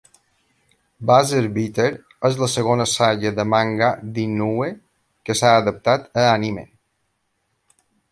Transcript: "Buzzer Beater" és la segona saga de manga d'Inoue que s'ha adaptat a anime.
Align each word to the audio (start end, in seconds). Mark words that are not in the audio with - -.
"Buzzer 1.09 1.41
Beater" 1.57 1.89
és 2.29 2.39
la 2.43 2.47
segona 2.53 2.87
saga 2.93 3.31
de 3.39 3.45
manga 3.55 3.89
d'Inoue 4.15 4.71
que 5.29 5.37
s'ha 5.43 5.53
adaptat 5.59 6.09
a 6.23 6.25
anime. 6.31 6.65